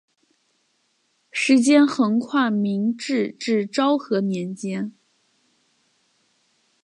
[1.29, 4.95] 时间横跨明治至昭和年间。